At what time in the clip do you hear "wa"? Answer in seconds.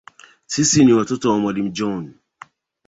1.31-1.39